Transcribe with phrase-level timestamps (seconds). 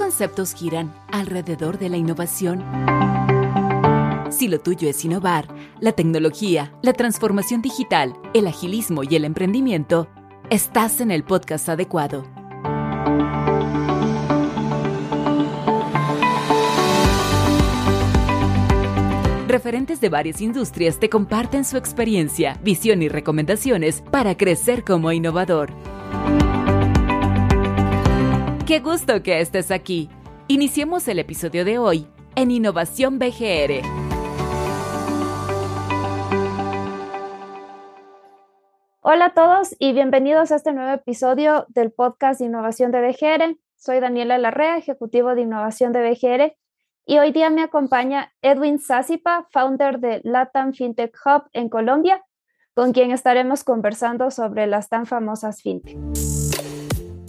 [0.00, 2.64] conceptos giran alrededor de la innovación?
[4.30, 5.46] Si lo tuyo es innovar,
[5.78, 10.08] la tecnología, la transformación digital, el agilismo y el emprendimiento,
[10.48, 12.24] estás en el podcast adecuado.
[19.46, 25.74] Referentes de varias industrias te comparten su experiencia, visión y recomendaciones para crecer como innovador.
[28.70, 30.08] Qué gusto que estés aquí.
[30.46, 32.06] Iniciemos el episodio de hoy
[32.36, 33.82] en Innovación BGR.
[39.00, 43.58] Hola a todos y bienvenidos a este nuevo episodio del podcast de Innovación de BGR.
[43.74, 46.56] Soy Daniela Larrea, ejecutivo de Innovación de BGR,
[47.06, 52.24] y hoy día me acompaña Edwin Sasipa, founder de Latam FinTech Hub en Colombia,
[52.74, 56.39] con quien estaremos conversando sobre las tan famosas FinTech.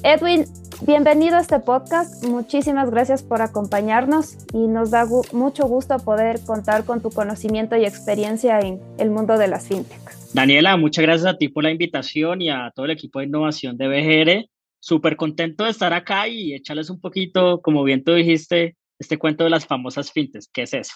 [0.03, 0.45] Edwin,
[0.87, 2.23] bienvenido a este podcast.
[2.25, 7.85] Muchísimas gracias por acompañarnos y nos da mucho gusto poder contar con tu conocimiento y
[7.85, 10.01] experiencia en el mundo de las fintech.
[10.33, 13.77] Daniela, muchas gracias a ti por la invitación y a todo el equipo de innovación
[13.77, 14.49] de BGR.
[14.79, 19.43] Súper contento de estar acá y echarles un poquito, como bien tú dijiste, este cuento
[19.43, 20.45] de las famosas fintech.
[20.51, 20.93] ¿Qué es eso?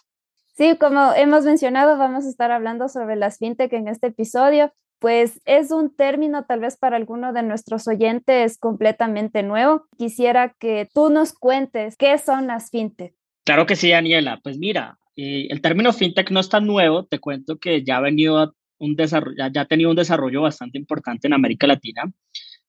[0.55, 5.41] Sí, como hemos mencionado, vamos a estar hablando sobre las fintech en este episodio pues
[5.45, 9.85] es un término tal vez para alguno de nuestros oyentes completamente nuevo.
[9.97, 13.13] Quisiera que tú nos cuentes qué son las fintech.
[13.43, 14.39] Claro que sí, Daniela.
[14.43, 17.05] Pues mira, eh, el término fintech no es tan nuevo.
[17.05, 21.27] Te cuento que ya ha venido un desarrollo, ya, ha tenido un desarrollo bastante importante
[21.27, 22.11] en América Latina.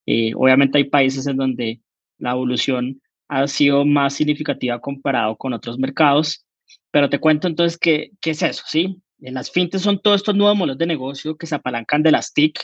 [0.07, 1.81] Eh, obviamente hay países en donde
[2.19, 6.47] la evolución ha sido más significativa comparado con otros mercados,
[6.91, 9.03] pero te cuento entonces qué, qué es eso, ¿sí?
[9.19, 12.61] Las fintechs son todos estos nuevos modelos de negocio que se apalancan de las TIC,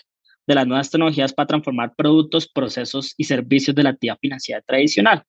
[0.47, 5.25] de las nuevas tecnologías para transformar productos, procesos y servicios de la actividad financiera tradicional.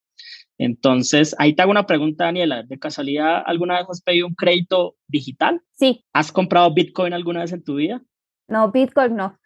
[0.58, 2.64] Entonces, ahí te hago una pregunta, Daniela.
[2.64, 5.62] ¿De casualidad alguna vez has pedido un crédito digital?
[5.72, 6.06] Sí.
[6.14, 8.02] ¿Has comprado Bitcoin alguna vez en tu vida?
[8.48, 9.40] No, Bitcoin no.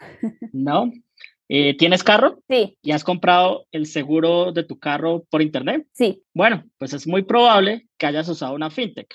[0.51, 0.91] ¿No?
[1.49, 2.43] Eh, ¿Tienes carro?
[2.49, 2.77] Sí.
[2.81, 5.87] ¿Y has comprado el seguro de tu carro por internet?
[5.93, 6.23] Sí.
[6.33, 9.13] Bueno, pues es muy probable que hayas usado una fintech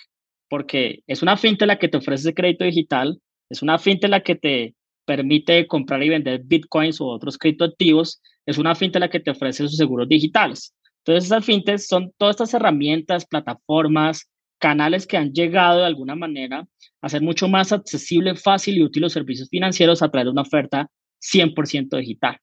[0.53, 3.19] porque es una fintech la que te ofrece crédito digital,
[3.49, 4.75] es una fintech la que te
[5.07, 9.67] permite comprar y vender bitcoins o otros criptoactivos, es una fintech la que te ofrece
[9.67, 10.75] sus seguros digitales.
[10.99, 16.59] Entonces, esas fintechs son todas estas herramientas, plataformas, canales que han llegado de alguna manera
[16.59, 16.67] a
[17.01, 20.91] hacer mucho más accesible, fácil y útil los servicios financieros a través de una oferta
[21.23, 22.37] 100% digital.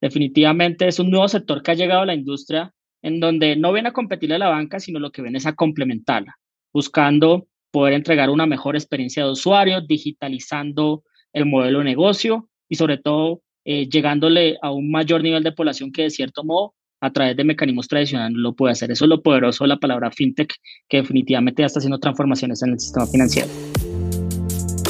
[0.00, 2.72] Definitivamente es un nuevo sector que ha llegado a la industria
[3.02, 5.54] en donde no viene a competirle a la banca, sino lo que viene es a
[5.54, 6.38] complementarla,
[6.72, 12.98] buscando poder entregar una mejor experiencia de usuario, digitalizando el modelo de negocio y sobre
[12.98, 17.36] todo eh, llegándole a un mayor nivel de población que de cierto modo a través
[17.36, 18.90] de mecanismos tradicionales lo puede hacer.
[18.90, 20.54] Eso es lo poderoso de la palabra fintech,
[20.88, 23.48] que definitivamente ya está haciendo transformaciones en el sistema financiero.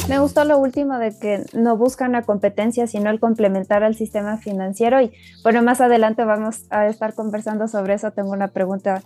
[0.09, 4.37] Me gustó lo último de que no buscan la competencia, sino el complementar al sistema
[4.37, 5.01] financiero.
[5.01, 5.11] Y
[5.43, 8.11] bueno, más adelante vamos a estar conversando sobre eso.
[8.11, 9.03] Tengo una pregunta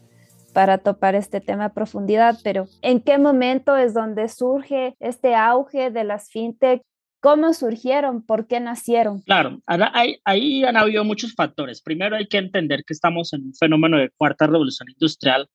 [0.55, 5.91] para topar este tema a profundidad, pero ¿en qué momento es donde surge este auge
[5.91, 6.81] de las fintech?
[7.19, 8.25] ¿Cómo surgieron?
[8.25, 9.21] ¿Por qué nacieron?
[9.23, 11.81] Claro, ahí, han habido muchos factores.
[11.81, 15.49] Primero hay que entender que estamos en un fenómeno de cuarta revolución industrial,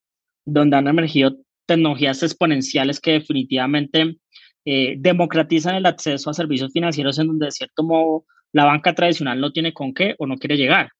[0.44, 1.34] donde han emergido
[1.64, 4.18] tecnologías exponenciales que definitivamente
[4.66, 9.40] eh, democratizan el acceso a servicios financieros en donde de cierto modo la banca tradicional
[9.40, 10.90] no tiene con qué o no quiere llegar.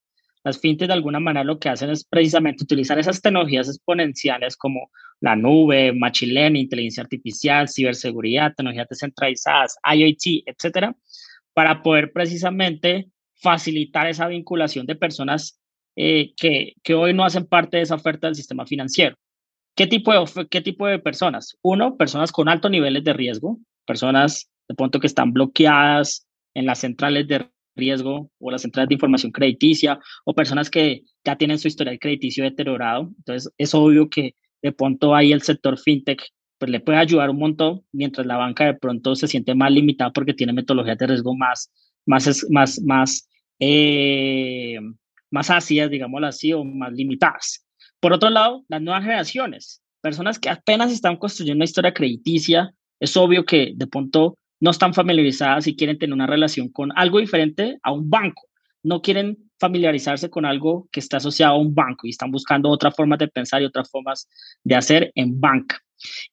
[0.42, 4.90] Las fintechs de alguna manera lo que hacen es precisamente utilizar esas tecnologías exponenciales como
[5.20, 10.96] la nube, machine learning, inteligencia artificial, ciberseguridad, tecnologías descentralizadas, IoT, etcétera,
[11.52, 15.60] para poder precisamente facilitar esa vinculación de personas
[15.96, 19.16] eh, que, que hoy no hacen parte de esa oferta del sistema financiero.
[19.74, 21.56] ¿Qué tipo, de, ¿Qué tipo de personas?
[21.62, 26.80] Uno, personas con altos niveles de riesgo, personas de punto que están bloqueadas en las
[26.80, 27.50] centrales de
[27.80, 32.44] riesgo o las centrales de información crediticia o personas que ya tienen su historial crediticio
[32.44, 33.10] deteriorado.
[33.18, 36.22] Entonces, es obvio que de pronto ahí el sector fintech
[36.58, 40.12] pues le puede ayudar un montón, mientras la banca de pronto se siente más limitada
[40.12, 41.72] porque tiene metodologías de riesgo más,
[42.04, 43.28] más, más, más,
[43.58, 44.78] eh,
[45.30, 47.66] más ácidas, digámoslo así, o más limitadas.
[47.98, 53.16] Por otro lado, las nuevas generaciones, personas que apenas están construyendo una historia crediticia, es
[53.16, 57.78] obvio que de pronto no están familiarizadas y quieren tener una relación con algo diferente
[57.82, 58.48] a un banco.
[58.82, 62.94] No quieren familiarizarse con algo que está asociado a un banco y están buscando otras
[62.94, 64.28] formas de pensar y otras formas
[64.62, 65.78] de hacer en banca.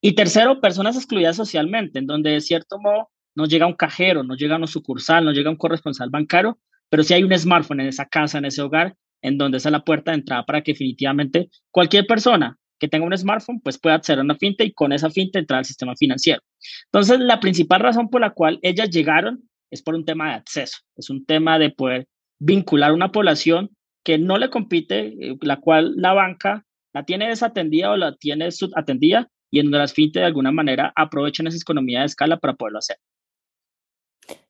[0.01, 4.35] Y tercero, personas excluidas socialmente, en donde de cierto modo no llega un cajero, no
[4.35, 6.57] llega un sucursal, no llega un corresponsal bancario,
[6.89, 9.83] pero sí hay un smartphone en esa casa, en ese hogar, en donde es la
[9.83, 14.19] puerta de entrada para que definitivamente cualquier persona que tenga un smartphone, pues puede acceder
[14.19, 16.41] a una fintech y con esa fintech entrar al sistema financiero.
[16.85, 20.77] Entonces, la principal razón por la cual ellas llegaron es por un tema de acceso,
[20.95, 22.07] es un tema de poder
[22.39, 23.69] vincular una población
[24.03, 28.51] que no le compite, eh, la cual la banca la tiene desatendida o la tiene
[28.51, 32.53] subatendida y en donde las fintech de alguna manera aprovechan esa economía de escala para
[32.53, 32.97] poderlo hacer.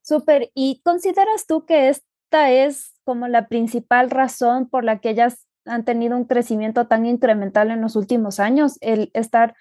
[0.02, 0.52] Súper.
[0.54, 5.86] ¿Y consideras tú que esta es como la principal razón por la que ellas han
[5.86, 8.78] tenido un crecimiento tan incremental en los últimos años?
[8.82, 9.56] El estar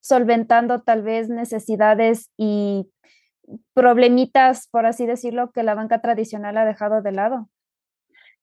[0.00, 2.86] solventando tal vez necesidades y
[3.74, 7.48] problemitas, por así decirlo, que la banca tradicional ha dejado de lado.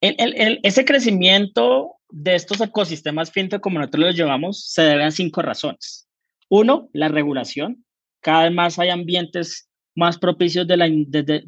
[0.01, 6.07] ese crecimiento de estos ecosistemas fintech, como nosotros los llevamos, se debe a cinco razones.
[6.50, 7.86] Uno, la regulación.
[8.22, 10.68] Cada vez más hay ambientes más propicios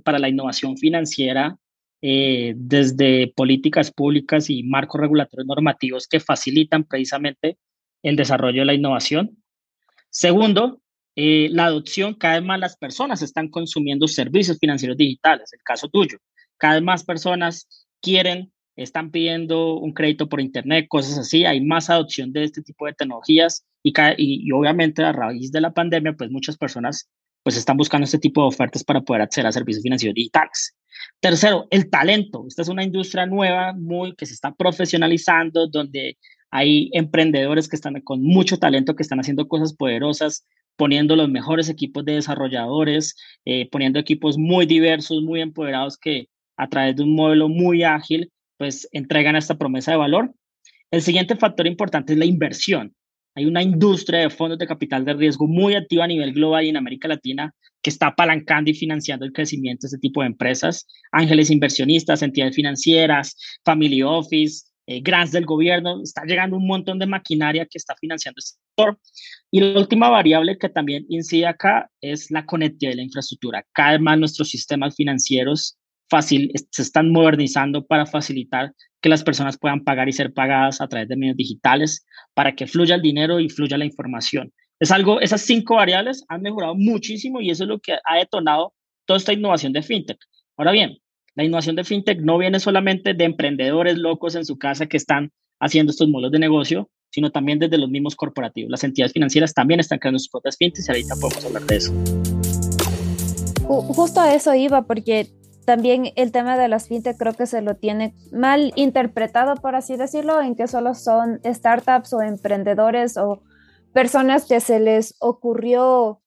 [0.03, 1.57] para la innovación financiera,
[2.01, 7.57] eh, desde políticas públicas y marcos regulatorios normativos que facilitan precisamente
[8.03, 9.37] el desarrollo de la innovación.
[10.09, 10.81] Segundo,
[11.15, 15.89] eh, la adopción, cada vez más las personas están consumiendo servicios financieros digitales, el caso
[15.89, 16.17] tuyo.
[16.57, 21.45] Cada vez más personas quieren, están pidiendo un crédito por Internet, cosas así.
[21.45, 25.73] Hay más adopción de este tipo de tecnologías y, y, obviamente a raíz de la
[25.73, 27.09] pandemia, pues muchas personas
[27.43, 30.75] pues están buscando este tipo de ofertas para poder acceder a servicios financieros digitales.
[31.19, 32.45] Tercero, el talento.
[32.47, 36.17] Esta es una industria nueva, muy que se está profesionalizando, donde
[36.51, 40.45] hay emprendedores que están con mucho talento, que están haciendo cosas poderosas,
[40.75, 43.15] poniendo los mejores equipos de desarrolladores,
[43.45, 46.27] eh, poniendo equipos muy diversos, muy empoderados que
[46.57, 50.33] a través de un modelo muy ágil, pues entregan esta promesa de valor.
[50.91, 52.93] El siguiente factor importante es la inversión.
[53.35, 56.69] Hay una industria de fondos de capital de riesgo muy activa a nivel global y
[56.69, 60.87] en América Latina que está apalancando y financiando el crecimiento de este tipo de empresas.
[61.11, 63.35] Ángeles inversionistas, entidades financieras,
[63.65, 66.01] family office, eh, grants del gobierno.
[66.03, 68.99] Está llegando un montón de maquinaria que está financiando este sector.
[69.49, 73.65] Y la última variable que también incide acá es la conectividad de la infraestructura.
[73.73, 75.77] Cada vez más nuestros sistemas financieros
[76.11, 80.87] fácil, se están modernizando para facilitar que las personas puedan pagar y ser pagadas a
[80.87, 84.53] través de medios digitales para que fluya el dinero y fluya la información.
[84.81, 88.73] Es algo, esas cinco variables han mejorado muchísimo y eso es lo que ha detonado
[89.05, 90.17] toda esta innovación de fintech.
[90.57, 90.97] Ahora bien,
[91.35, 95.31] la innovación de fintech no viene solamente de emprendedores locos en su casa que están
[95.59, 98.71] haciendo estos modelos de negocio, sino también desde los mismos corporativos.
[98.71, 101.93] Las entidades financieras también están creando sus propias fintechs y ahorita podemos hablar de eso.
[103.67, 105.27] Justo a eso iba, porque
[105.63, 109.95] también el tema de las fintech creo que se lo tiene mal interpretado, por así
[109.95, 113.43] decirlo, en que solo son startups o emprendedores o
[113.93, 116.21] personas que se les ocurrió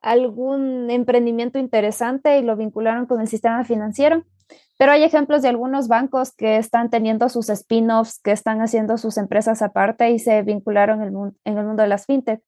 [0.00, 4.24] algún emprendimiento interesante y lo vincularon con el sistema financiero.
[4.78, 9.16] Pero hay ejemplos de algunos bancos que están teniendo sus spin-offs, que están haciendo sus
[9.16, 12.42] empresas aparte y se vincularon en el mundo de las fintech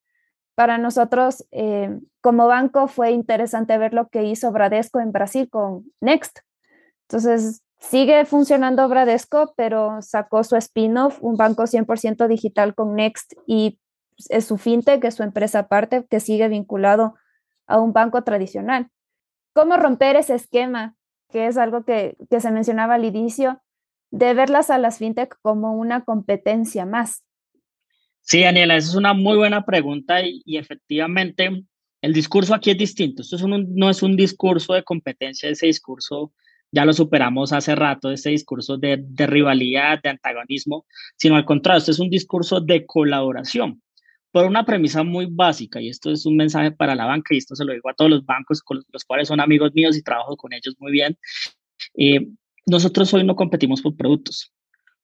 [0.55, 5.85] para nosotros eh, como banco fue interesante ver lo que hizo Bradesco en Brasil con
[6.01, 6.41] Next.
[7.09, 13.79] Entonces, sigue funcionando Bradesco, pero sacó su spin-off, un banco 100% digital con Next y
[14.29, 17.15] es su fintech, es su empresa aparte, que sigue vinculado
[17.67, 18.89] a un banco tradicional.
[19.53, 20.97] ¿Cómo romper ese esquema,
[21.31, 23.63] que es algo que, que se mencionaba al inicio,
[24.11, 27.25] de verlas a las fintech como una competencia más?
[28.21, 31.65] Sí, Daniela, esa es una muy buena pregunta y, efectivamente
[32.01, 33.23] el discurso aquí es distinto.
[33.23, 36.33] Esto no es un discurso de competencia, ese discurso
[36.71, 41.79] ya lo superamos hace rato, ese discurso de, de rivalidad, de antagonismo, sino al contrario,
[41.79, 43.81] esto es un discurso de colaboración
[44.35, 47.55] por una premisa muy básica, y esto es un mensaje para la banca, y esto
[47.55, 50.37] se lo digo a todos los bancos con los, cuales son amigos míos y trabajo
[50.37, 51.17] con ellos muy bien.
[51.97, 52.27] Eh,
[52.67, 54.53] nosotros hoy no competimos por productos,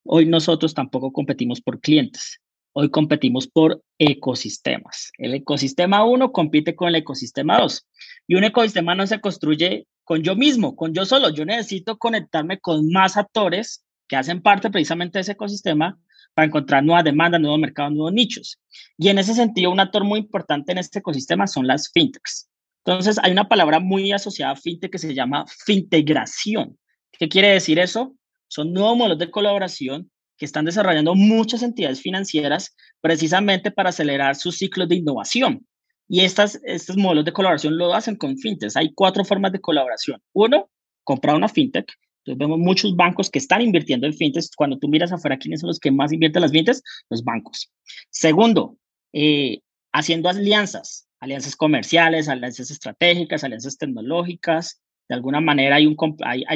[0.02, 2.40] hoy nosotros tampoco competimos por clientes.
[2.72, 5.12] Hoy competimos por ecosistemas.
[5.16, 7.86] El ecosistema 1 compite con el ecosistema 2.
[8.26, 11.30] Y un ecosistema no se construye con yo mismo, con yo solo.
[11.30, 16.00] Yo necesito conectarme con más actores que hacen parte precisamente de ese ecosistema
[16.34, 18.58] para encontrar nuevas demandas, nuevos mercados, nuevos nichos.
[18.96, 22.48] Y en ese sentido, un actor muy importante en este ecosistema son las fintechs.
[22.84, 26.78] Entonces, hay una palabra muy asociada a fintech que se llama fintegración.
[27.12, 28.14] ¿Qué quiere decir eso?
[28.48, 34.56] Son nuevos modelos de colaboración que están desarrollando muchas entidades financieras precisamente para acelerar sus
[34.56, 35.66] ciclos de innovación.
[36.08, 38.76] Y estas, estos modelos de colaboración lo hacen con fintechs.
[38.76, 40.20] Hay cuatro formas de colaboración.
[40.32, 40.70] Uno,
[41.04, 41.92] comprar una fintech.
[42.20, 44.54] Entonces vemos muchos bancos que están invirtiendo en fintechs.
[44.54, 46.82] Cuando tú miras afuera, ¿quiénes son los que más invierten en las fintechs?
[47.08, 47.72] Los bancos.
[48.10, 48.76] Segundo,
[49.12, 49.60] eh,
[49.92, 55.86] haciendo alianzas, alianzas comerciales, alianzas estratégicas, alianzas tecnológicas, de alguna manera hay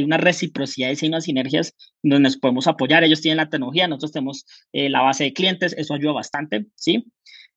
[0.04, 3.02] una reciprocidad y hay unas sinergias donde nos podemos apoyar.
[3.02, 7.04] Ellos tienen la tecnología, nosotros tenemos eh, la base de clientes, eso ayuda bastante, ¿sí?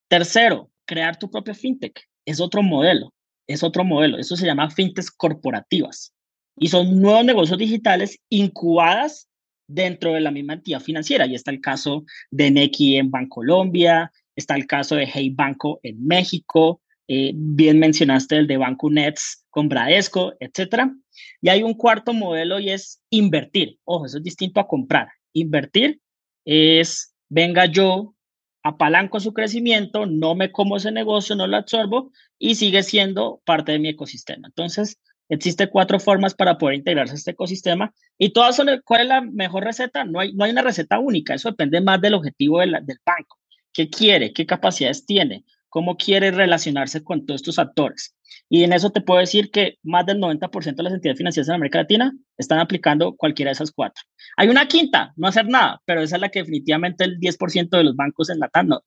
[0.08, 2.02] Tercero, crear tu propia fintech.
[2.26, 3.14] Es otro modelo,
[3.46, 4.18] es otro modelo.
[4.18, 6.16] Eso se llama fintechs corporativas.
[6.58, 9.30] Y son nuevos negocios digitales incubadas
[9.68, 11.26] dentro de la misma entidad financiera.
[11.26, 16.06] Y está el caso de Nequi en Bancolombia, está el caso de Hey Banco en
[16.06, 20.94] México, eh, bien mencionaste el de Banco Nets con Bradesco, etcétera.
[21.42, 23.80] Y hay un cuarto modelo y es invertir.
[23.86, 25.08] Ojo, eso es distinto a comprar.
[25.34, 26.02] Invertir
[26.46, 28.16] es, venga yo,
[28.64, 33.72] apalanco su crecimiento, no me como ese negocio, no lo absorbo y sigue siendo parte
[33.72, 34.48] de mi ecosistema.
[34.48, 35.00] Entonces,
[35.30, 39.22] existe cuatro formas para poder integrarse a este ecosistema y todas son, ¿cuál es la
[39.22, 40.04] mejor receta?
[40.06, 43.40] No hay, no hay una receta única, eso depende más del objetivo del banco.
[43.74, 44.34] ¿Qué quiere?
[44.34, 45.46] ¿Qué capacidades tiene?
[45.70, 48.16] ¿Cómo quiere relacionarse con todos estos actores?
[48.50, 51.56] Y en eso te puedo decir que más del 90% de las entidades financieras en
[51.56, 54.04] América Latina están aplicando cualquiera de esas cuatro.
[54.38, 57.84] Hay una quinta, no hacer nada, pero esa es la que definitivamente el 10% de
[57.84, 58.82] los bancos en Latam no,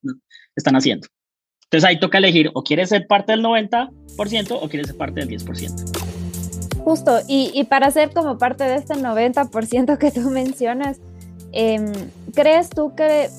[0.55, 1.07] están haciendo.
[1.65, 5.29] Entonces ahí toca elegir o quieres ser parte del 90% o quieres ser parte del
[5.29, 6.00] 10%.
[6.83, 10.99] Justo, y, y para ser como parte de este 90% que tú mencionas,
[11.51, 11.93] em,
[12.33, 13.29] ¿crees tú que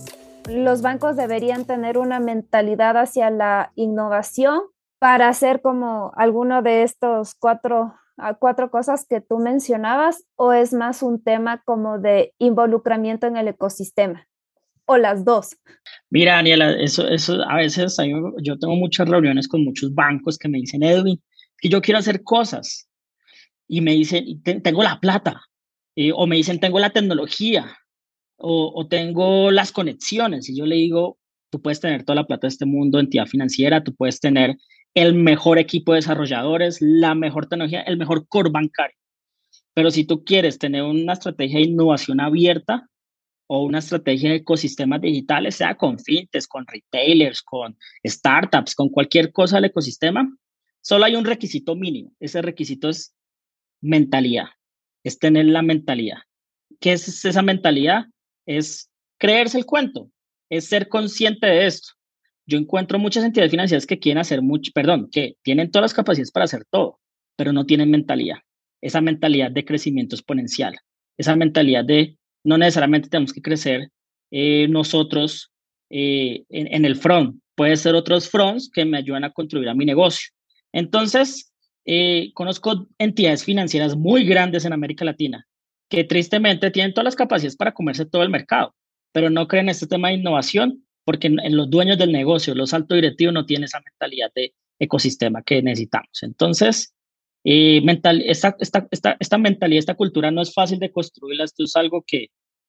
[0.49, 4.61] los bancos deberían tener una mentalidad hacia la innovación
[4.99, 10.73] para hacer como alguno de estos cuatro, ah, cuatro cosas que tú mencionabas o es
[10.73, 14.29] más un tema como de involucramiento en el ecosistema?
[14.85, 15.57] O las dos.
[16.11, 17.97] Mira, Daniela, eso, eso a veces
[18.43, 21.21] yo tengo muchas reuniones con muchos bancos que me dicen, Edwin,
[21.59, 22.89] que yo quiero hacer cosas.
[23.73, 25.47] Y me dicen, tengo la plata.
[25.97, 27.75] Eh, o me dicen, tengo la tecnología.
[28.37, 30.47] O, o, tengo las conexiones.
[30.50, 31.17] Y yo le digo,
[31.50, 34.59] tú puedes tener toda la plata de este mundo, entidad financiera, tú puedes tener
[34.93, 38.99] el mejor equipo de desarrolladores, la mejor tecnología, el mejor core bancario.
[39.73, 42.87] Pero si tú quieres tener una estrategia de innovación abierta
[43.47, 49.33] o una estrategia de ecosistemas digitales, sea con fintechs, con retailers, con startups, con cualquier
[49.33, 50.31] cosa del ecosistema,
[50.83, 52.12] solo hay un requisito mínimo.
[52.21, 53.14] Ese requisito es
[53.83, 54.47] mentalidad,
[55.05, 56.19] es tener la mentalidad.
[56.81, 58.07] ¿Qué es esa mentalidad?
[58.47, 60.11] Es creerse el cuento,
[60.49, 61.93] es ser consciente de esto
[62.47, 66.33] yo encuentro muchas entidades financieras que quieren hacer mucho, perdón, que tienen todas las capacidades
[66.33, 66.99] para hacer todo,
[67.37, 68.39] pero no tienen mentalidad.
[68.81, 70.77] Esa mentalidad de crecimiento exponencial,
[71.17, 73.91] esa mentalidad de no necesariamente tenemos que crecer
[74.33, 75.53] eh, nosotros
[75.91, 79.85] eh, en, el front, puede ser otros fronts que me ayudan a construir a mi
[79.85, 80.31] negocio.
[80.73, 81.52] Entonces,
[81.85, 85.47] eh, conozco entidades financieras muy grandes en América Latina
[85.89, 88.75] que tristemente tienen todas las capacidades para comerse todo el mercado,
[89.12, 92.73] pero no creen en este tema de innovación porque en, los dueños del negocio, los
[92.73, 96.23] altos directivos no tienen esa mentalidad de ecosistema que necesitamos.
[96.23, 96.95] Entonces,
[97.45, 101.65] eh, mental, esta, esta, esta, esta, mentalidad, esta cultura no es fácil de construirla, esto
[101.65, 102.29] es algo que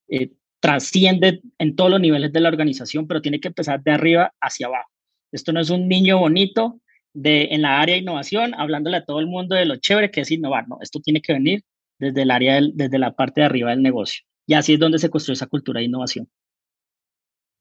[0.09, 4.33] eh, trasciende en todos los niveles de la organización, pero tiene que empezar de arriba
[4.41, 4.89] hacia abajo.
[5.31, 6.79] Esto no es un niño bonito
[7.13, 10.21] de, en la área de innovación, hablándole a todo el mundo de lo chévere que
[10.21, 11.63] es innovar, no, esto tiene que venir
[11.99, 14.23] desde el área, desde la parte de arriba del negocio.
[14.45, 16.27] Y así es donde se construye esa cultura de innovación.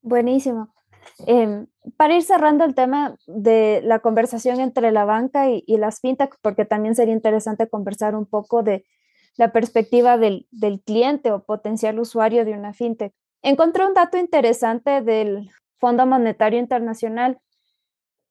[0.01, 0.73] Buenísimo.
[1.27, 1.67] Em,
[1.97, 6.65] para ir cerrando el tema de la conversación entre la banca y, las fintech, porque
[6.65, 8.85] también sería interesante conversar un poco de
[9.37, 13.13] la perspectiva del, del, cliente o potencial usuario de una fintech.
[13.41, 17.39] Encontré un dato interesante del Fondo Monetario Internacional.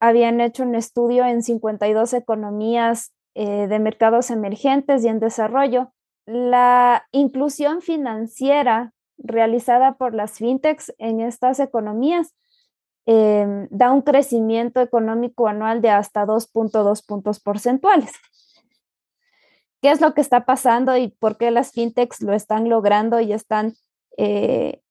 [0.02, 5.92] Habían hecho un estudio en 52 economías eh, de mercados emergentes y en desarrollo.
[6.26, 12.34] La inclusión financiera realizada por las fintechs en estas economías
[13.06, 18.10] em, da un crecimiento económico anual de hasta 2.2 puntos porcentuales.
[19.80, 23.32] ¿Qué es lo que está pasando y por qué las fintechs lo están logrando y
[23.32, 23.74] están
[24.18, 24.82] eh,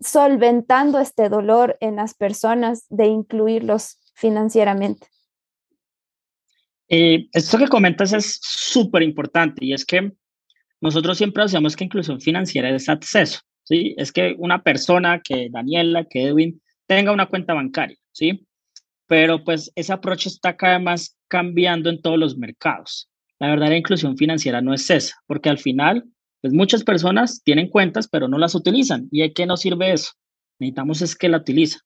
[0.00, 5.08] solventando este dolor en las personas de incluirlos financieramente?
[6.88, 10.12] Eh, esto que comentas es súper importante y es que
[10.80, 13.40] nosotros siempre decíamos que inclusión financiera es acceso.
[13.64, 13.94] ¿sí?
[13.96, 18.46] Es que una persona, que Daniela, que Edwin, tenga una cuenta bancaria, ¿sí?
[19.06, 23.08] Pero pues ese approach está cada vez más cambiando en todos los mercados.
[23.38, 26.04] La verdadera inclusión financiera no es esa, porque al final,
[26.40, 29.08] pues muchas personas tienen cuentas, pero no las utilizan.
[29.10, 30.12] ¿Y a qué nos sirve eso?
[30.58, 31.80] Necesitamos es que la utilicen.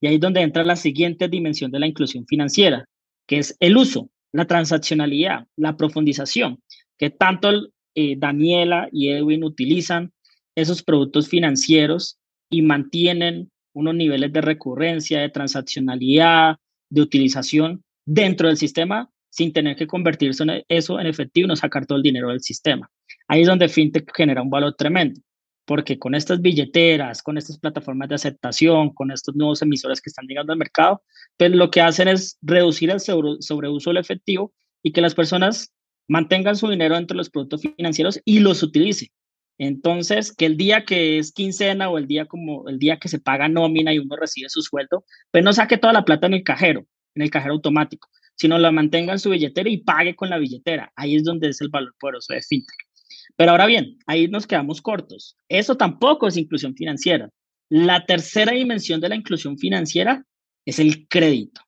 [0.00, 2.86] Y ahí es donde entra la siguiente dimensión de la inclusión financiera,
[3.26, 6.62] que es el uso, la transaccionalidad, la profundización,
[6.98, 7.50] que tanto
[7.94, 10.12] eh, Daniela y Edwin utilizan
[10.54, 12.18] esos productos financieros
[12.50, 16.56] y mantienen unos niveles de recurrencia, de transaccionalidad,
[16.88, 21.86] de utilización dentro del sistema sin tener que convertirse eso en efectivo y no sacar
[21.86, 22.90] todo el dinero del sistema.
[23.28, 25.20] Ahí es donde FinTech genera un valor tremendo,
[25.70, 30.26] porque con estas billeteras, con estas plataformas de aceptación, con estos nuevos emisores que están
[30.26, 31.00] llegando al mercado,
[31.36, 35.72] pues lo que hacen es reducir el sobreuso del efectivo y que las personas
[36.08, 39.10] mantengan su dinero dentro de los productos financieros y los utilicen.
[39.58, 43.20] Entonces, que el día que es quincena o el día como el día que se
[43.20, 46.42] paga nómina y uno recibe su sueldo, pues no saque toda la plata en el
[46.42, 46.84] cajero,
[47.14, 50.92] en el cajero automático, sino la mantenga en su billetera y pague con la billetera.
[50.96, 52.89] Ahí es donde es el valor poderoso de FinTech.
[53.36, 55.36] Pero ahora bien, ahí nos quedamos cortos.
[55.48, 57.30] Eso tampoco es inclusión financiera.
[57.68, 60.24] La tercera dimensión de la inclusión financiera
[60.64, 61.62] es el crédito,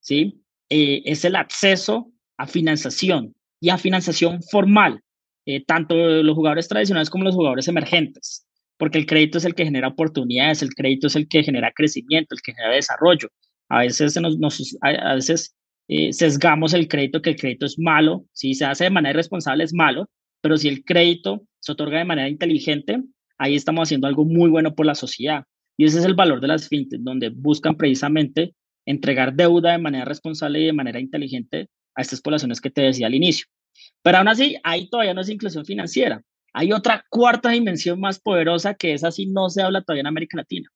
[0.00, 0.42] ¿sí?
[0.68, 5.00] Eh, es el acceso a financiación y a financiación formal,
[5.46, 9.64] eh, tanto los jugadores tradicionales como los jugadores emergentes, porque el crédito es el que
[9.64, 13.28] genera oportunidades, el crédito es el que genera crecimiento, el que genera desarrollo.
[13.68, 15.54] A veces, nos, a, veces
[15.88, 19.64] eh, sesgamos el crédito, que el crédito es malo, si se hace de manera irresponsable
[19.64, 20.08] es malo,
[20.40, 23.02] pero si el crédito se otorga de manera inteligente,
[23.38, 25.44] ahí estamos haciendo algo muy bueno por la sociedad.
[25.76, 28.54] Y ese es el valor de las fintech, donde buscan precisamente
[28.86, 33.08] entregar deuda de manera responsable y de manera inteligente a estas poblaciones que te decía
[33.08, 33.46] al inicio.
[34.02, 36.22] Pero aún así, ahí todavía no es inclusión financiera.
[36.52, 40.38] Hay otra cuarta dimensión más poderosa que es así, no se habla todavía en América
[40.38, 40.70] Latina,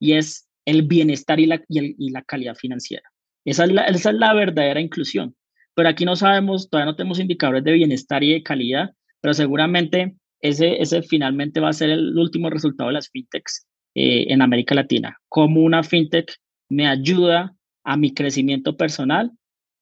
[0.00, 3.10] y es el bienestar y la, calidad financiera.
[3.44, 5.34] Es, esa es la verdadera inclusión.
[5.78, 10.16] Pero aquí no sabemos, todavía no tenemos indicadores de bienestar y de calidad, pero seguramente
[10.40, 14.74] ese, ese finalmente va a ser el último resultado de las fintechs eh, en América
[14.74, 15.16] Latina.
[15.28, 16.34] Cómo una fintech
[16.68, 17.54] me ayuda
[17.84, 19.30] a mi crecimiento personal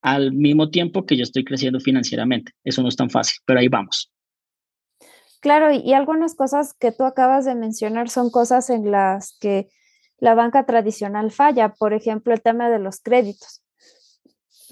[0.03, 2.53] al mismo tiempo que yo estoy creciendo financieramente.
[2.63, 4.13] Eso no es tan fácil, pero ahí vamos.
[5.41, 9.69] Claro, y algunas cosas que tú acabas de mencionar son cosas en las que
[10.19, 13.63] la banca tradicional falla, por ejemplo, el tema de los créditos.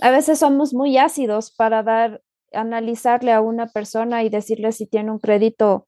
[0.00, 2.22] A veces somos muy ácidos para dar,
[2.52, 5.86] analizarle a una persona y decirle si tiene un crédito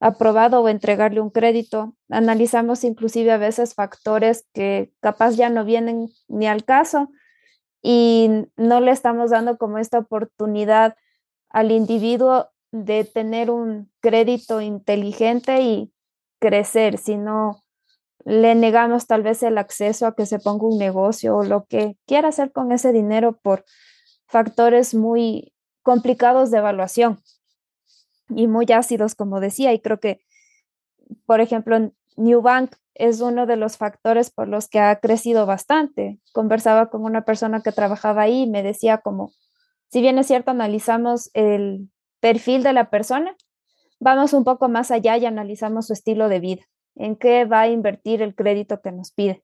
[0.00, 1.94] aprobado o entregarle un crédito.
[2.10, 7.08] Analizamos inclusive a veces factores que capaz ya no vienen ni al caso
[7.82, 10.96] y no le estamos dando como esta oportunidad
[11.50, 15.92] al individuo de tener un crédito inteligente y
[16.40, 17.61] crecer, sino
[18.24, 21.96] le negamos tal vez el acceso a que se ponga un negocio o lo que
[22.06, 23.64] quiera hacer con ese dinero por
[24.26, 27.20] factores muy complicados de evaluación
[28.28, 30.20] y muy ácidos, como decía, y creo que,
[31.26, 36.20] por ejemplo, New Bank es uno de los factores por los que ha crecido bastante.
[36.32, 39.32] Conversaba con una persona que trabajaba ahí y me decía como,
[39.88, 43.36] si bien es cierto, analizamos el perfil de la persona,
[44.00, 46.62] vamos un poco más allá y analizamos su estilo de vida,
[46.94, 49.42] en qué va a invertir el crédito que nos pide,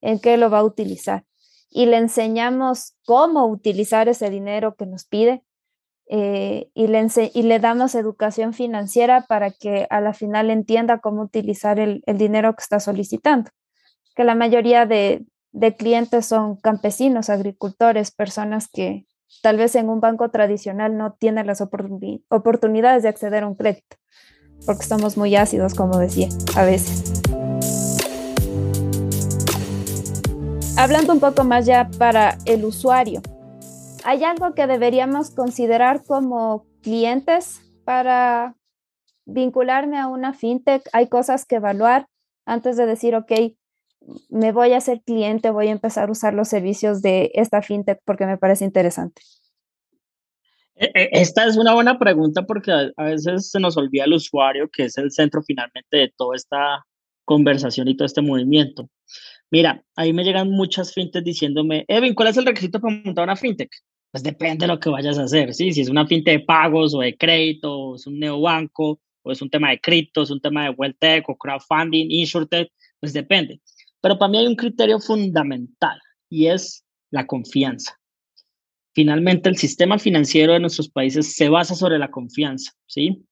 [0.00, 1.24] en qué lo va a utilizar.
[1.70, 5.42] Y le enseñamos cómo utilizar ese dinero que nos pide
[6.10, 11.22] eh, y, le y le damos educación financiera para que a la final entienda cómo
[11.22, 13.50] utilizar el, el dinero que está solicitando.
[14.16, 19.06] Que la mayoría de, de clientes son campesinos, agricultores, personas que
[19.42, 23.96] tal vez en un banco tradicional no tienen las oportunidades de acceder a un crédito,
[24.66, 27.22] porque somos muy ácidos, como decía, a veces.
[30.76, 33.20] Hablando un poco más ya para el usuario,
[34.04, 38.56] ¿Hay algo que deberíamos considerar como clientes para
[39.26, 40.88] vincularme a una fintech?
[40.94, 42.06] ¿Hay cosas que evaluar
[42.46, 43.32] antes de decir, ok,
[44.30, 48.00] me voy a ser cliente, voy a empezar a usar los servicios de esta fintech
[48.06, 49.20] porque me parece interesante?
[50.78, 54.68] E, e, esta es una buena pregunta porque a veces se nos olvida el usuario,
[54.68, 56.84] que es el centro finalmente de toda esta
[57.24, 58.88] conversación y todo este movimiento.
[59.50, 63.36] Mira, ahí me llegan muchas fintechs diciéndome, Evin, ¿cuál es el requisito para montar una
[63.36, 63.70] fintech?
[64.10, 65.72] Pues depende de lo que vayas a hacer, ¿sí?
[65.72, 69.42] Si es una fintech de pagos o de crédito, o es un neobanco, o es
[69.42, 73.60] un tema de cripto, es un tema de wealth tech o crowdfunding, insurtech, pues depende.
[74.00, 75.98] Pero para mí hay un criterio fundamental
[76.30, 77.97] y es la confianza.
[78.98, 83.24] Finalmente, el sistema financiero de nuestros países se basa sobre la confianza, ¿sí?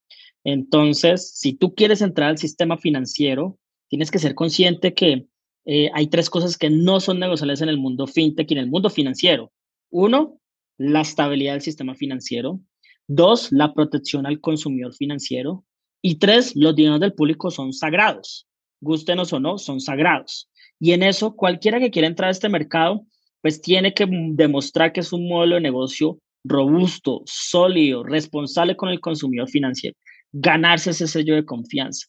[0.44, 5.26] Entonces, si tú quieres entrar al sistema financiero, tienes que ser consciente que
[5.64, 8.70] eh, hay tres cosas que no son negociables en el mundo fintech y en el
[8.70, 9.50] mundo financiero.
[9.90, 10.40] Uno,
[10.78, 12.60] la estabilidad del sistema financiero.
[13.08, 15.64] Dos, la protección al consumidor financiero.
[16.00, 18.46] Y tres, los dineros del público son sagrados.
[18.80, 20.48] Gústenos o no, son sagrados.
[20.78, 23.04] Y en eso, cualquiera que quiera entrar a este mercado,
[23.42, 29.00] pues tiene que demostrar que es un modelo de negocio robusto, sólido, responsable con el
[29.00, 29.96] consumidor financiero.
[30.32, 32.06] Ganarse ese sello de confianza.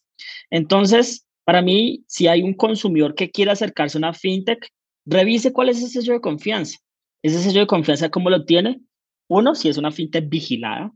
[0.50, 4.68] Entonces, para mí, si hay un consumidor que quiere acercarse a una fintech,
[5.06, 6.78] revise cuál es ese sello de confianza.
[7.22, 8.80] Ese sello de confianza, ¿cómo lo tiene?
[9.28, 10.92] Uno, si es una fintech vigilada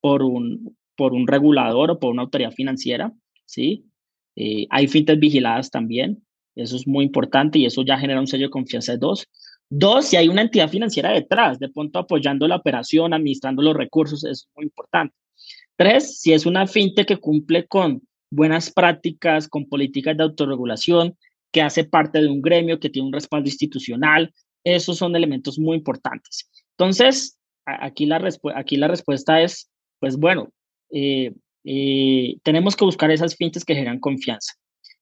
[0.00, 3.12] por un, por un regulador o por una autoridad financiera,
[3.44, 3.86] ¿sí?
[4.36, 8.46] Eh, hay fintech vigiladas también, eso es muy importante y eso ya genera un sello
[8.46, 9.28] de confianza de dos.
[9.70, 14.24] Dos, si hay una entidad financiera detrás, de pronto apoyando la operación, administrando los recursos,
[14.24, 15.14] es muy importante.
[15.76, 21.16] Tres, si es una fintech que cumple con buenas prácticas, con políticas de autorregulación,
[21.50, 24.32] que hace parte de un gremio, que tiene un respaldo institucional,
[24.64, 26.50] esos son elementos muy importantes.
[26.76, 28.20] Entonces, aquí la,
[28.54, 30.52] aquí la respuesta es, pues bueno,
[30.90, 31.32] eh,
[31.64, 34.54] eh, tenemos que buscar esas fintechs que generan confianza.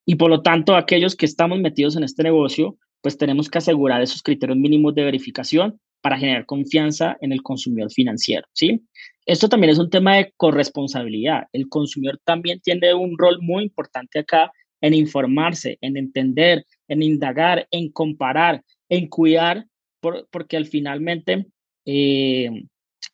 [0.04, 4.00] Y por lo tanto, aquellos que estamos metidos en este negocio, pues tenemos que asegurar
[4.00, 8.82] esos criterios mínimos de verificación para generar confianza en el consumidor financiero, ¿sí?
[9.26, 11.44] Esto también es un tema de corresponsabilidad.
[11.52, 17.68] El consumidor también tiene un rol muy importante acá en informarse, en entender, en indagar,
[17.70, 19.66] en comparar, en cuidar,
[20.00, 21.46] porque al finalmente
[21.86, 22.50] eh,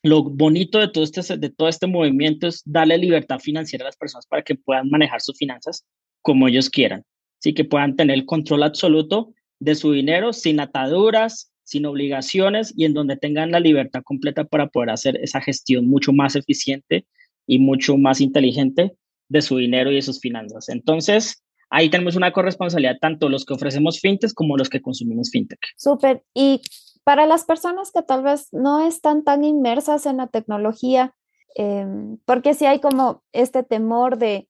[0.01, 3.97] lo bonito de todo, este, de todo este movimiento es darle libertad financiera a las
[3.97, 5.85] personas para que puedan manejar sus finanzas
[6.23, 7.03] como ellos quieran,
[7.39, 7.53] ¿sí?
[7.53, 12.93] que puedan tener el control absoluto de su dinero sin ataduras, sin obligaciones y en
[12.93, 17.05] donde tengan la libertad completa para poder hacer esa gestión mucho más eficiente
[17.45, 18.95] y mucho más inteligente
[19.29, 20.69] de su dinero y de sus finanzas.
[20.69, 25.59] Entonces, ahí tenemos una corresponsabilidad tanto los que ofrecemos fintech como los que consumimos fintech.
[25.77, 26.23] Súper.
[26.33, 26.61] Y
[27.03, 31.13] para las personas que tal vez no están tan inmersas en la tecnología,
[31.55, 34.48] em, porque si hay como este temor de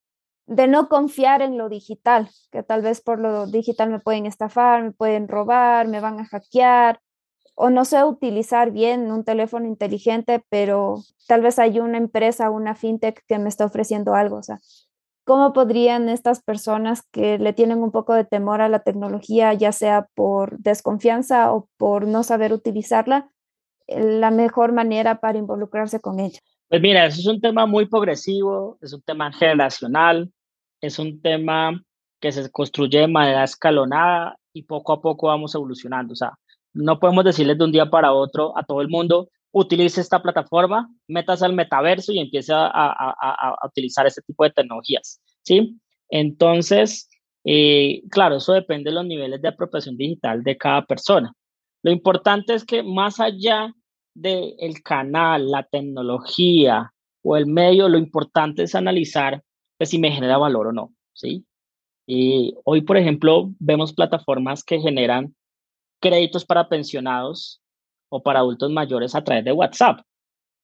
[0.50, 4.82] de no confiar en lo digital, que tal vez por lo digital me pueden estafar,
[4.82, 6.98] me pueden robar, me van a hackear,
[7.54, 12.74] o no sé utilizar bien un teléfono inteligente, pero tal vez hay una empresa, una
[12.74, 14.38] fintech que me está ofreciendo algo.
[14.38, 14.58] O sea,
[15.24, 19.70] ¿cómo podrían estas personas que le tienen un poco de temor a la tecnología, ya
[19.70, 23.30] sea por desconfianza o por no saber utilizarla,
[23.86, 26.40] la mejor manera para involucrarse con ella?
[26.68, 30.32] Pues mira, eso es un tema muy progresivo, es un tema generacional,
[30.80, 31.80] es un tema
[32.20, 36.12] que se construye de manera escalonada y poco a poco vamos evolucionando.
[36.12, 36.32] O sea,
[36.72, 40.88] no podemos decirles de un día para otro a todo el mundo, utilice esta plataforma,
[41.08, 45.80] metas al metaverso y empiece a, a, a, utilizar este tipo de tecnologías, ¿sí?
[46.08, 47.08] Entonces,
[47.44, 51.32] eh, claro, eso depende de los niveles de apropiación digital de cada persona.
[51.82, 53.72] Lo importante es que más allá
[54.14, 59.42] del el canal, la tecnología o el medio, lo importante es analizar
[59.80, 61.46] pues, si me genera valor o no, ¿sí?
[62.06, 65.34] Y hoy, por ejemplo, vemos plataformas que generan
[66.02, 67.62] créditos para pensionados
[68.10, 70.00] o para adultos mayores a través de WhatsApp,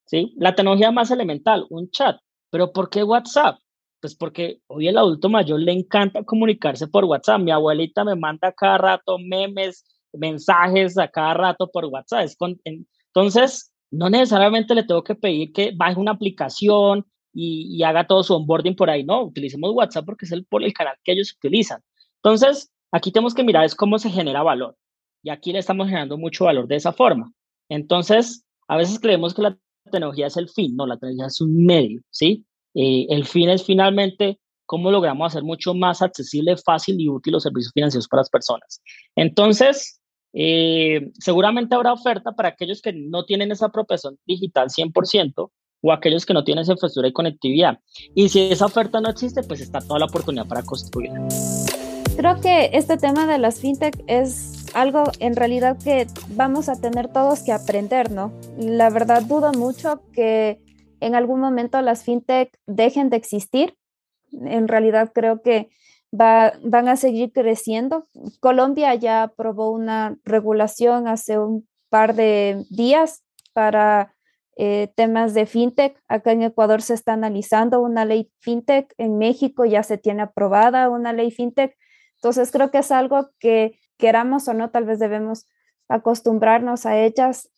[0.05, 0.35] ¿sí?
[0.37, 2.19] La tecnología más elemental, un chat.
[2.51, 3.59] ¿Pero por qué WhatsApp?
[4.03, 7.41] Pues porque hoy el adulto mayor le encanta comunicarse por WhatsApp.
[7.41, 12.29] Mi abuelita me manda cada rato memes, mensajes a cada rato por WhatsApp.
[12.65, 18.35] entonces, no necesariamente le tengo que pedir que baje una aplicación, y, haga todo su
[18.35, 19.05] onboarding por ahí.
[19.05, 21.83] No, utilicemos WhatsApp porque es el, por el canal que ellos utilizan.
[22.23, 24.77] Entonces, aquí tenemos que mirar es cómo se genera valor.
[25.23, 27.33] Y aquí le estamos generando mucho valor de esa forma.
[27.69, 29.59] Entonces, a veces creemos que la
[29.91, 30.75] tecnología es el fin.
[30.77, 32.47] No, la tecnología es un medio, ¿sí?
[32.75, 37.43] Eh, el fin es finalmente cómo logramos hacer mucho más accesible, fácil y útil los
[37.43, 38.83] servicios financieros para las personas.
[39.15, 40.01] Entonces,
[40.33, 45.51] eh, seguramente habrá oferta para aquellos que no tienen esa apropiación digital 100%,
[45.87, 47.79] o aquellos que no tienen esa infraestructura y conectividad.
[48.15, 51.29] Y si esa oferta no existe, pues está toda la oportunidad para construirla.
[52.17, 57.13] Creo que este tema de las fintech es algo en realidad que vamos a tener
[57.13, 58.33] todos que aprender, ¿no?
[58.59, 60.61] La verdad dudo mucho que
[61.01, 63.77] en algún momento las fintech dejen de existir.
[64.33, 65.69] En realidad creo que
[66.19, 68.09] va, van a seguir creciendo.
[68.41, 73.23] Colombia ya aprobó una regulación hace un par de días
[73.53, 74.16] para
[74.57, 76.03] eh, temas de fintech.
[76.09, 80.89] Acá en Ecuador se está analizando una ley fintech, en México ya se tiene aprobada
[80.89, 81.77] una ley fintech.
[82.17, 85.47] Entonces creo que es algo que queramos o no, tal vez debemos
[85.89, 87.51] acostumbrarnos a ellas,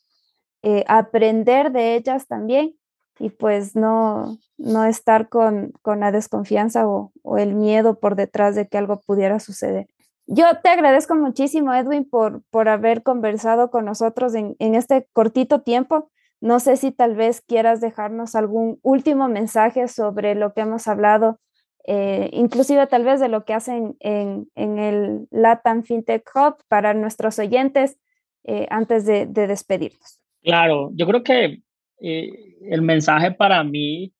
[0.61, 2.75] eh, aprender de ellas también
[3.17, 8.55] y pues no, no estar con, con la desconfianza o, o, el miedo por detrás
[8.55, 9.87] de que algo pudiera suceder.
[10.25, 15.61] Yo te agradezco muchísimo, Edwin, por, por haber conversado con nosotros en, en este cortito
[15.61, 16.11] tiempo.
[16.41, 21.39] No sé si tal vez quieras dejarnos algún último mensaje sobre lo que hemos hablado,
[21.85, 27.39] eh, inclusive tal vez de lo que hacen en, el Latam FinTech Hub para nuestros
[27.39, 27.99] oyentes
[28.45, 30.19] eh, antes de, despedirnos.
[30.41, 31.61] Claro, yo creo que
[31.99, 32.29] eh,
[32.69, 34.13] el mensaje para mí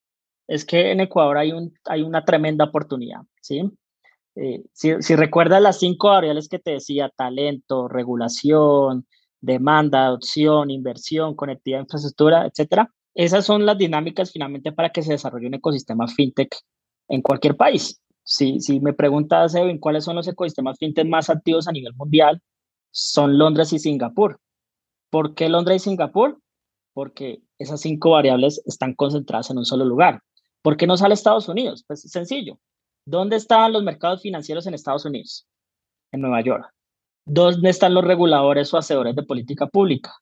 [0.46, 3.62] es que en Ecuador hay, un, hay una tremenda oportunidad, ¿sí?
[4.72, 9.06] si, si recuerdas las cinco variables que te decía, talento, regulación,
[9.40, 12.90] demanda, adopción, inversión, conectividad, infraestructura, etcétera.
[13.14, 16.54] Esas son las dinámicas finalmente para que se desarrolle un ecosistema fintech
[17.08, 18.00] en cualquier país.
[18.22, 22.40] Si, me preguntas, Edwin, cuáles son los ecosistemas fintech más activos a nivel mundial,
[22.92, 24.40] son Londres y Singapur.
[25.10, 26.40] ¿Por qué Londres y Singapur?
[26.92, 30.22] Porque esas cinco variables están concentradas en un solo lugar.
[30.62, 31.84] ¿Por qué no sale Estados Unidos?
[31.86, 32.58] Pues sencillo.
[33.06, 35.46] ¿Dónde están los mercados financieros en Estados Unidos?
[36.12, 36.72] En Nueva York.
[37.24, 40.12] ¿Dónde están los reguladores o hacedores de política pública?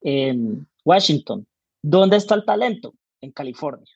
[0.00, 1.46] En Washington.
[1.82, 2.94] ¿Dónde está el talento?
[3.20, 3.92] En California.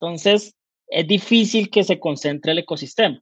[0.00, 0.54] Entonces,
[0.88, 3.20] es difícil que se concentre el ecosistema.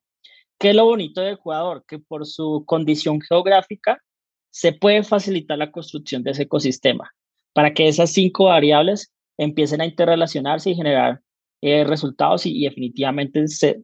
[0.59, 1.85] ¿Qué es lo bonito de Ecuador?
[1.87, 4.03] Que por su condición geográfica
[4.51, 7.13] se puede facilitar la construcción de ese ecosistema
[7.53, 11.21] para que esas cinco variables empiecen a interrelacionarse y generar
[11.63, 13.83] eh, resultados y, definitivamente se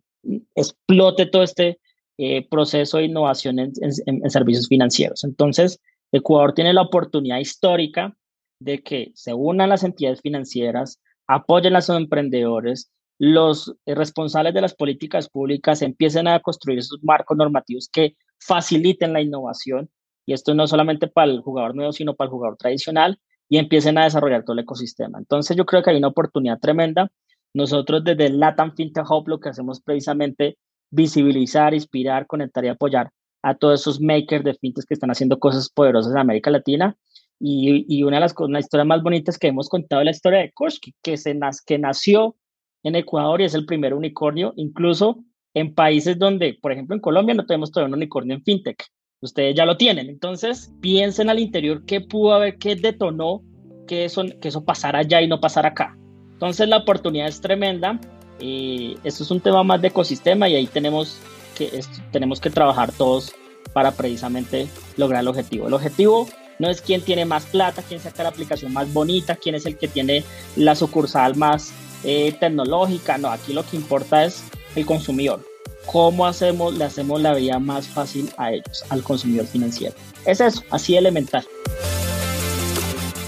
[0.54, 1.80] explote todo este
[2.18, 5.24] eh, proceso de innovación en, servicios financieros.
[5.24, 5.80] Entonces,
[6.12, 8.16] Ecuador tiene la oportunidad histórica
[8.60, 14.74] de que se unan las entidades financieras, apoyen a los emprendedores, los responsables de las
[14.74, 19.90] políticas públicas empiecen a construir esos marcos normativos que faciliten la innovación.
[20.26, 23.98] Y esto no solamente para el jugador nuevo, sino para el jugador tradicional y empiecen
[23.98, 25.18] a desarrollar todo el ecosistema.
[25.18, 27.10] Entonces yo creo que hay una oportunidad tremenda
[27.54, 30.56] nosotros desde Latam FinTech Hub lo que hacemos precisamente
[30.92, 33.10] visibilizar, inspirar, conectar y apoyar
[33.42, 36.96] a todos esos makers de fintech que están haciendo cosas poderosas en América Latina.
[37.40, 40.52] Y, una de las una historias más bonitas que hemos contado es la historia de
[40.52, 42.36] Koshki, que, se que nació
[42.84, 45.24] en Ecuador y es el primer unicornio, incluso
[45.54, 48.84] en países donde, por ejemplo, en Colombia no tenemos todavía un unicornio en fintech.
[49.20, 50.08] Ustedes ya lo tienen.
[50.08, 53.42] Entonces, piensen al interior qué pudo haber, qué detonó
[53.88, 55.96] que eso, que eso pasara allá y no pasara acá.
[56.32, 58.00] Entonces la oportunidad es tremenda.
[58.42, 61.16] Y esto es un tema más de ecosistema y ahí tenemos
[61.56, 63.32] que, tenemos que trabajar todos
[63.72, 65.68] para precisamente lograr el objetivo.
[65.68, 66.28] El objetivo
[66.58, 69.78] no es quién tiene más plata, quién saca la aplicación más bonita, quién es el
[69.78, 70.24] que tiene
[70.56, 71.72] la sucursal más
[72.04, 73.16] eh, tecnológica.
[73.16, 74.42] No, aquí lo que importa es
[74.74, 75.40] el consumidor.
[75.86, 79.94] ¿Cómo hacemos, le hacemos la vida más fácil a ellos, al consumidor financiero?
[80.26, 81.46] Es eso, así elemental.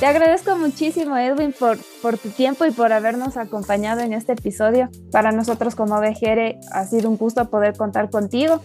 [0.04, 4.90] Te agradezco muchísimo, Edwin, por, por tu tiempo y por habernos acompañado en este episodio.
[5.10, 8.60] Para nosotros como BGR ha sido un gusto poder contar contigo.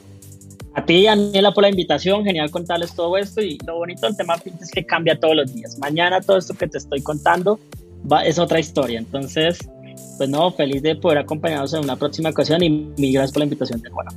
[0.74, 2.26] A ti, Daniela, por la invitación.
[2.26, 3.40] Genial contarles todo esto.
[3.42, 5.78] Y lo bonito del tema es que cambia todos los días.
[5.80, 7.58] Mañana todo esto que te estoy contando
[8.12, 9.00] va, es otra historia.
[9.00, 9.60] Entonces,
[10.18, 13.46] pues no, feliz de poder acompañarnos en una próxima ocasión y mil gracias por la
[13.46, 14.12] invitación de Juana.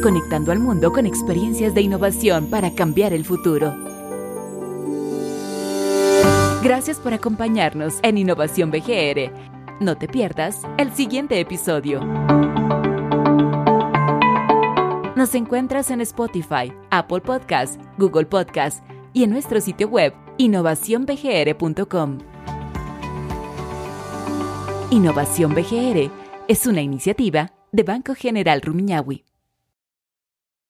[0.00, 3.74] Conectando al mundo con experiencias de innovación para cambiar el futuro.
[6.62, 9.32] Gracias por acompañarnos en Innovación BGR.
[9.80, 12.00] No te pierdas el siguiente episodio.
[15.16, 22.18] Nos encuentras en Spotify, Apple Podcast, Google Podcast y en nuestro sitio web innovacionbgr.com.
[24.90, 26.10] Innovación BGR
[26.48, 29.29] es una iniciativa de Banco General Rumiñahui.